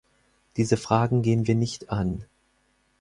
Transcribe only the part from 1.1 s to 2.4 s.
gehen wir nicht an.